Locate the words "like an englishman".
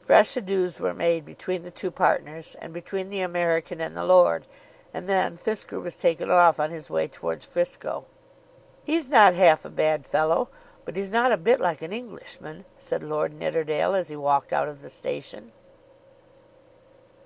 11.60-12.64